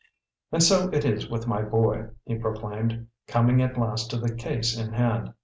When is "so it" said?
0.63-1.05